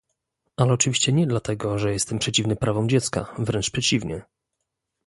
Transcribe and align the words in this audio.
Ale 0.57 0.73
oczywiście 0.73 1.13
nie 1.13 1.27
dlatego, 1.27 1.79
że 1.79 1.91
jestem 1.91 2.19
przeciwny 2.19 2.55
prawom 2.55 2.89
dziecka- 2.89 3.35
wręcz 3.45 3.69
przeciwnie 3.69 4.21